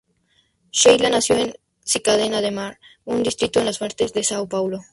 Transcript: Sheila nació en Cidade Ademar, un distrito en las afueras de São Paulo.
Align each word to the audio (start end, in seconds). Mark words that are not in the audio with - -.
Sheila 0.71 1.11
nació 1.11 1.35
en 1.37 1.53
Cidade 1.85 2.35
Ademar, 2.35 2.79
un 3.05 3.21
distrito 3.21 3.59
en 3.59 3.67
las 3.67 3.75
afueras 3.75 4.11
de 4.13 4.21
São 4.21 4.47
Paulo. 4.47 4.81